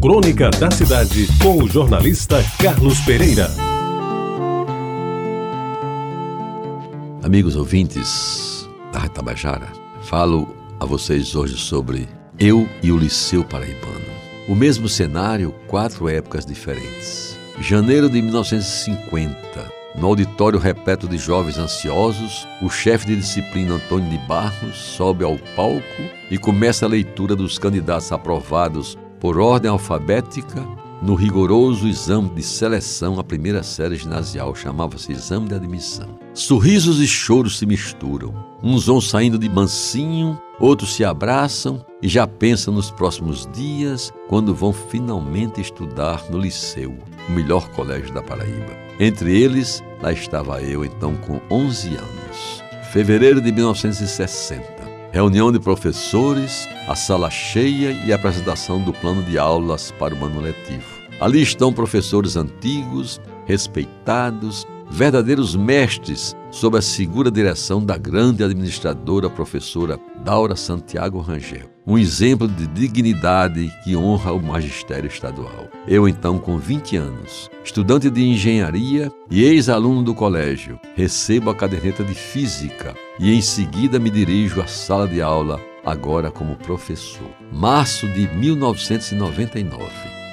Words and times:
Crônica 0.00 0.48
da 0.50 0.70
Cidade, 0.70 1.26
com 1.42 1.60
o 1.60 1.68
jornalista 1.68 2.36
Carlos 2.62 3.00
Pereira. 3.00 3.50
Amigos 7.20 7.56
ouvintes 7.56 8.68
da 8.92 9.00
Retabajara, 9.00 9.66
falo 10.02 10.54
a 10.78 10.86
vocês 10.86 11.34
hoje 11.34 11.56
sobre 11.56 12.08
Eu 12.38 12.68
e 12.80 12.92
o 12.92 12.96
Liceu 12.96 13.42
Paraibano. 13.42 14.06
O 14.48 14.54
mesmo 14.54 14.88
cenário, 14.88 15.52
quatro 15.66 16.08
épocas 16.08 16.46
diferentes. 16.46 17.36
Janeiro 17.60 18.08
de 18.08 18.22
1950, 18.22 19.34
no 19.96 20.06
auditório 20.06 20.60
repleto 20.60 21.08
de 21.08 21.18
jovens 21.18 21.58
ansiosos, 21.58 22.46
o 22.62 22.70
chefe 22.70 23.08
de 23.08 23.16
disciplina 23.16 23.74
Antônio 23.74 24.08
de 24.08 24.18
Barros 24.28 24.76
sobe 24.76 25.24
ao 25.24 25.36
palco 25.56 26.02
e 26.30 26.38
começa 26.38 26.86
a 26.86 26.88
leitura 26.88 27.34
dos 27.34 27.58
candidatos 27.58 28.12
aprovados 28.12 28.96
por 29.20 29.38
ordem 29.38 29.70
alfabética 29.70 30.66
no 31.00 31.14
rigoroso 31.14 31.86
exame 31.86 32.28
de 32.30 32.42
seleção 32.42 33.20
à 33.20 33.24
primeira 33.24 33.62
série 33.62 33.94
ginasial, 33.94 34.52
chamava-se 34.54 35.12
exame 35.12 35.48
de 35.48 35.54
admissão. 35.54 36.18
Sorrisos 36.34 37.00
e 37.00 37.06
choros 37.06 37.58
se 37.58 37.66
misturam. 37.66 38.34
Uns 38.60 38.86
vão 38.86 39.00
saindo 39.00 39.38
de 39.38 39.48
mansinho, 39.48 40.36
outros 40.58 40.94
se 40.94 41.04
abraçam 41.04 41.84
e 42.02 42.08
já 42.08 42.26
pensam 42.26 42.74
nos 42.74 42.90
próximos 42.90 43.48
dias, 43.52 44.12
quando 44.28 44.52
vão 44.52 44.72
finalmente 44.72 45.60
estudar 45.60 46.24
no 46.30 46.38
liceu, 46.38 46.96
o 47.28 47.32
melhor 47.32 47.68
colégio 47.70 48.12
da 48.12 48.22
Paraíba. 48.22 48.76
Entre 48.98 49.40
eles, 49.40 49.82
lá 50.02 50.12
estava 50.12 50.60
eu, 50.62 50.84
então 50.84 51.14
com 51.16 51.40
11 51.48 51.90
anos. 51.90 52.62
Fevereiro 52.92 53.40
de 53.40 53.52
1960. 53.52 54.77
Reunião 55.10 55.50
de 55.50 55.58
professores, 55.58 56.68
a 56.86 56.94
sala 56.94 57.30
cheia 57.30 57.92
e 58.04 58.12
a 58.12 58.16
apresentação 58.16 58.78
do 58.78 58.92
plano 58.92 59.22
de 59.22 59.38
aulas 59.38 59.90
para 59.98 60.14
o 60.14 60.22
ano 60.22 60.38
letivo. 60.38 60.84
Ali 61.18 61.40
estão 61.40 61.72
professores 61.72 62.36
antigos, 62.36 63.18
respeitados, 63.46 64.66
verdadeiros 64.90 65.54
mestres 65.54 66.36
sob 66.50 66.78
a 66.78 66.82
segura 66.82 67.30
direção 67.30 67.84
da 67.84 67.96
grande 67.96 68.42
administradora 68.42 69.28
professora 69.28 69.98
Daura 70.24 70.56
Santiago 70.56 71.20
Rangel. 71.20 71.70
Um 71.86 71.96
exemplo 71.96 72.46
de 72.46 72.66
dignidade 72.66 73.72
que 73.82 73.96
honra 73.96 74.32
o 74.32 74.42
magistério 74.42 75.08
estadual. 75.08 75.68
Eu, 75.86 76.06
então, 76.06 76.38
com 76.38 76.58
20 76.58 76.96
anos, 76.96 77.50
estudante 77.64 78.10
de 78.10 78.22
engenharia 78.22 79.10
e 79.30 79.42
ex-aluno 79.44 80.02
do 80.02 80.14
colégio, 80.14 80.78
recebo 80.94 81.50
a 81.50 81.54
caderneta 81.54 82.04
de 82.04 82.14
física 82.14 82.94
e 83.18 83.32
em 83.32 83.40
seguida 83.40 83.98
me 83.98 84.10
dirijo 84.10 84.60
à 84.60 84.66
sala 84.66 85.08
de 85.08 85.22
aula, 85.22 85.60
agora 85.84 86.30
como 86.30 86.56
professor. 86.56 87.30
Março 87.50 88.06
de 88.08 88.28
1999. 88.34 89.86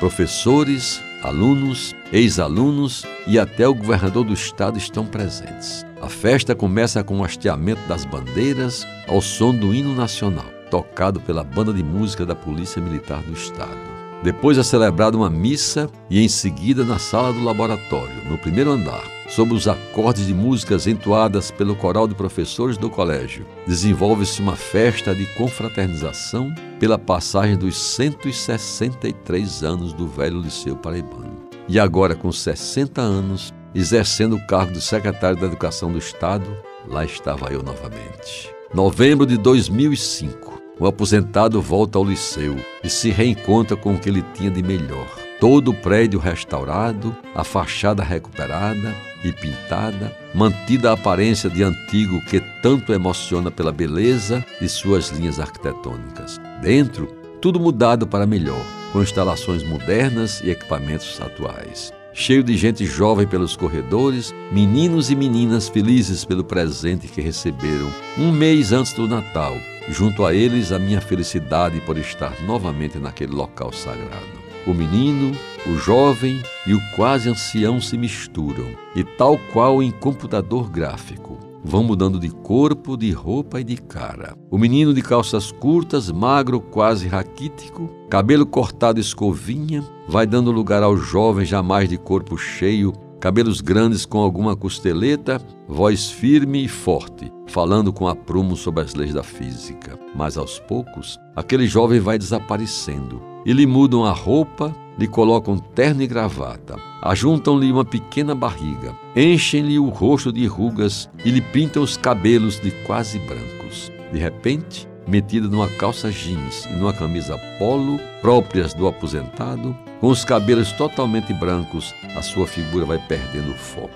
Professores, 0.00 1.00
alunos, 1.22 1.94
ex-alunos 2.12 3.04
e 3.26 3.38
até 3.38 3.66
o 3.66 3.74
governador 3.74 4.24
do 4.24 4.32
estado 4.32 4.76
estão 4.76 5.06
presentes. 5.06 5.86
A 6.00 6.08
festa 6.08 6.54
começa 6.54 7.02
com 7.04 7.20
o 7.20 7.24
hasteamento 7.24 7.80
das 7.88 8.04
bandeiras 8.04 8.86
ao 9.06 9.20
som 9.20 9.54
do 9.54 9.74
hino 9.74 9.94
nacional, 9.94 10.46
tocado 10.70 11.20
pela 11.20 11.44
banda 11.44 11.72
de 11.72 11.82
música 11.82 12.26
da 12.26 12.34
Polícia 12.34 12.82
Militar 12.82 13.22
do 13.22 13.32
Estado. 13.32 13.92
Depois 14.22 14.56
é 14.56 14.62
celebrada 14.62 15.16
uma 15.16 15.30
missa 15.30 15.90
e 16.08 16.20
em 16.22 16.28
seguida 16.28 16.84
na 16.84 16.98
sala 16.98 17.32
do 17.32 17.42
laboratório, 17.42 18.14
no 18.28 18.38
primeiro 18.38 18.70
andar, 18.70 19.02
sob 19.28 19.52
os 19.52 19.66
acordes 19.66 20.26
de 20.26 20.34
músicas 20.34 20.86
entoadas 20.86 21.50
pelo 21.50 21.74
coral 21.74 22.06
de 22.06 22.14
professores 22.14 22.76
do 22.76 22.88
colégio, 22.88 23.46
desenvolve-se 23.66 24.40
uma 24.40 24.54
festa 24.54 25.14
de 25.14 25.26
confraternização 25.34 26.54
pela 26.82 26.98
passagem 26.98 27.56
dos 27.56 27.76
163 27.76 29.62
anos 29.62 29.92
do 29.92 30.08
velho 30.08 30.40
Liceu 30.40 30.74
Paraibano. 30.74 31.48
E 31.68 31.78
agora, 31.78 32.16
com 32.16 32.32
60 32.32 33.00
anos, 33.00 33.54
exercendo 33.72 34.34
o 34.34 34.46
cargo 34.48 34.72
de 34.72 34.80
secretário 34.80 35.38
da 35.38 35.46
Educação 35.46 35.92
do 35.92 35.98
Estado, 35.98 36.44
lá 36.88 37.04
estava 37.04 37.52
eu 37.52 37.62
novamente. 37.62 38.52
Novembro 38.74 39.24
de 39.24 39.36
2005. 39.36 40.60
O 40.80 40.84
aposentado 40.84 41.62
volta 41.62 41.98
ao 41.98 42.04
liceu 42.04 42.56
e 42.82 42.90
se 42.90 43.10
reencontra 43.10 43.76
com 43.76 43.94
o 43.94 43.98
que 44.00 44.08
ele 44.08 44.24
tinha 44.34 44.50
de 44.50 44.60
melhor. 44.60 45.06
Todo 45.38 45.70
o 45.70 45.74
prédio 45.74 46.18
restaurado, 46.18 47.16
a 47.32 47.44
fachada 47.44 48.02
recuperada 48.02 48.92
e 49.22 49.30
pintada, 49.30 50.12
mantida 50.34 50.90
a 50.90 50.94
aparência 50.94 51.48
de 51.48 51.62
antigo 51.62 52.20
que 52.24 52.40
tanto 52.60 52.92
emociona 52.92 53.52
pela 53.52 53.70
beleza 53.70 54.44
de 54.60 54.68
suas 54.68 55.10
linhas 55.10 55.38
arquitetônicas. 55.38 56.40
Dentro, 56.62 57.08
tudo 57.40 57.58
mudado 57.58 58.06
para 58.06 58.24
melhor, 58.24 58.64
com 58.92 59.02
instalações 59.02 59.64
modernas 59.64 60.40
e 60.44 60.50
equipamentos 60.50 61.20
atuais. 61.20 61.92
Cheio 62.14 62.44
de 62.44 62.56
gente 62.56 62.86
jovem 62.86 63.26
pelos 63.26 63.56
corredores, 63.56 64.32
meninos 64.52 65.10
e 65.10 65.16
meninas 65.16 65.68
felizes 65.68 66.24
pelo 66.24 66.44
presente 66.44 67.08
que 67.08 67.20
receberam 67.20 67.90
um 68.16 68.30
mês 68.30 68.70
antes 68.70 68.92
do 68.92 69.08
Natal. 69.08 69.56
Junto 69.88 70.24
a 70.24 70.32
eles 70.32 70.70
a 70.70 70.78
minha 70.78 71.00
felicidade 71.00 71.80
por 71.80 71.98
estar 71.98 72.40
novamente 72.42 72.96
naquele 72.96 73.32
local 73.32 73.72
sagrado. 73.72 74.40
O 74.64 74.72
menino, 74.72 75.36
o 75.66 75.74
jovem 75.74 76.40
e 76.64 76.74
o 76.74 76.80
quase 76.94 77.28
ancião 77.28 77.80
se 77.80 77.98
misturam, 77.98 78.68
e 78.94 79.02
tal 79.02 79.36
qual 79.52 79.82
em 79.82 79.90
computador 79.90 80.70
gráfico, 80.70 81.51
vão 81.64 81.82
mudando 81.82 82.18
de 82.18 82.28
corpo, 82.28 82.96
de 82.96 83.10
roupa 83.10 83.60
e 83.60 83.64
de 83.64 83.76
cara. 83.76 84.36
O 84.50 84.58
menino 84.58 84.92
de 84.92 85.02
calças 85.02 85.52
curtas, 85.52 86.10
magro, 86.10 86.60
quase 86.60 87.08
raquítico, 87.08 87.88
cabelo 88.10 88.46
cortado 88.46 89.00
escovinha, 89.00 89.84
vai 90.08 90.26
dando 90.26 90.50
lugar 90.50 90.82
ao 90.82 90.96
jovem 90.96 91.44
jamais 91.44 91.88
de 91.88 91.96
corpo 91.96 92.36
cheio, 92.36 92.92
cabelos 93.20 93.60
grandes 93.60 94.04
com 94.04 94.18
alguma 94.18 94.56
costeleta, 94.56 95.40
voz 95.68 96.10
firme 96.10 96.64
e 96.64 96.68
forte, 96.68 97.32
falando 97.46 97.92
com 97.92 98.08
aprumo 98.08 98.56
sobre 98.56 98.82
as 98.82 98.94
leis 98.94 99.14
da 99.14 99.22
física. 99.22 99.98
Mas 100.14 100.36
aos 100.36 100.58
poucos, 100.58 101.18
aquele 101.36 101.66
jovem 101.66 102.00
vai 102.00 102.18
desaparecendo 102.18 103.22
e 103.46 103.52
lhe 103.52 103.66
mudam 103.66 104.04
a 104.04 104.12
roupa, 104.12 104.74
lhe 104.98 105.06
colocam 105.06 105.58
terno 105.58 106.02
e 106.02 106.06
gravata, 106.06 106.76
ajuntam-lhe 107.02 107.70
uma 107.72 107.84
pequena 107.84 108.34
barriga, 108.34 108.94
enchem-lhe 109.16 109.78
o 109.78 109.88
rosto 109.88 110.32
de 110.32 110.46
rugas 110.46 111.08
e 111.24 111.30
lhe 111.30 111.40
pintam 111.40 111.82
os 111.82 111.96
cabelos 111.96 112.60
de 112.60 112.70
quase 112.84 113.18
brancos. 113.20 113.90
De 114.12 114.18
repente, 114.18 114.88
metida 115.06 115.48
numa 115.48 115.68
calça 115.68 116.10
jeans 116.10 116.66
e 116.66 116.72
numa 116.74 116.92
camisa 116.92 117.38
polo 117.58 117.98
próprias 118.20 118.74
do 118.74 118.86
aposentado, 118.86 119.76
com 120.00 120.08
os 120.08 120.24
cabelos 120.24 120.72
totalmente 120.72 121.32
brancos, 121.32 121.94
a 122.16 122.22
sua 122.22 122.46
figura 122.46 122.84
vai 122.84 122.98
perdendo 122.98 123.52
o 123.52 123.56
foco. 123.56 123.90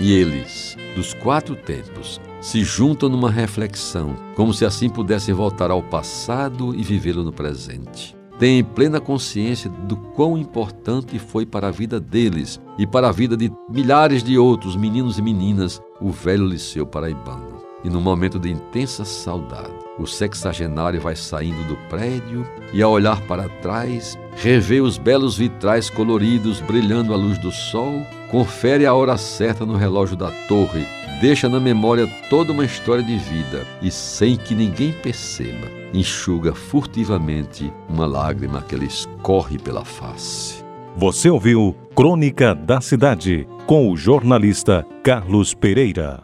E 0.00 0.12
eles, 0.12 0.76
dos 0.96 1.14
quatro 1.14 1.54
tempos, 1.54 2.20
se 2.40 2.64
juntam 2.64 3.08
numa 3.08 3.30
reflexão, 3.30 4.16
como 4.34 4.52
se 4.52 4.64
assim 4.64 4.88
pudessem 4.88 5.32
voltar 5.32 5.70
ao 5.70 5.82
passado 5.82 6.74
e 6.74 6.82
vivê-lo 6.82 7.22
no 7.22 7.32
presente. 7.32 8.16
Têm 8.38 8.64
plena 8.64 9.00
consciência 9.00 9.70
do 9.70 9.96
quão 9.96 10.36
importante 10.36 11.18
foi 11.18 11.46
para 11.46 11.68
a 11.68 11.70
vida 11.70 12.00
deles 12.00 12.60
e 12.76 12.86
para 12.86 13.08
a 13.08 13.12
vida 13.12 13.36
de 13.36 13.52
milhares 13.70 14.24
de 14.24 14.36
outros 14.36 14.74
meninos 14.74 15.18
e 15.18 15.22
meninas 15.22 15.80
o 16.00 16.10
velho 16.10 16.46
Liceu 16.46 16.84
Paraibano. 16.84 17.62
E 17.84 17.88
num 17.88 18.00
momento 18.00 18.38
de 18.38 18.50
intensa 18.50 19.04
saudade, 19.04 19.72
o 19.98 20.06
sexagenário 20.06 21.00
vai 21.00 21.14
saindo 21.14 21.62
do 21.68 21.76
prédio 21.88 22.44
e, 22.72 22.82
ao 22.82 22.90
olhar 22.90 23.20
para 23.22 23.48
trás, 23.60 24.18
revê 24.34 24.80
os 24.80 24.98
belos 24.98 25.36
vitrais 25.36 25.88
coloridos 25.88 26.60
brilhando 26.60 27.12
à 27.12 27.16
luz 27.16 27.38
do 27.38 27.52
sol, 27.52 28.02
confere 28.30 28.86
a 28.86 28.94
hora 28.94 29.16
certa 29.16 29.64
no 29.64 29.76
relógio 29.76 30.16
da 30.16 30.30
torre, 30.48 30.84
deixa 31.24 31.48
na 31.48 31.58
memória 31.58 32.06
toda 32.28 32.52
uma 32.52 32.66
história 32.66 33.02
de 33.02 33.16
vida 33.16 33.66
e, 33.80 33.90
sem 33.90 34.36
que 34.36 34.54
ninguém 34.54 34.92
perceba, 34.92 35.70
enxuga 35.94 36.54
furtivamente 36.54 37.72
uma 37.88 38.04
lágrima 38.04 38.60
que 38.60 38.76
lhe 38.76 38.84
escorre 38.84 39.56
pela 39.56 39.86
face. 39.86 40.62
Você 40.94 41.30
ouviu 41.30 41.74
Crônica 41.96 42.54
da 42.54 42.78
Cidade 42.82 43.48
com 43.66 43.90
o 43.90 43.96
jornalista 43.96 44.86
Carlos 45.02 45.54
Pereira. 45.54 46.22